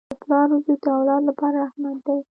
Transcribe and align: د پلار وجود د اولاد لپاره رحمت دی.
د 0.09 0.11
پلار 0.21 0.47
وجود 0.53 0.79
د 0.83 0.87
اولاد 0.95 1.21
لپاره 1.29 1.57
رحمت 1.65 1.97
دی. 2.05 2.17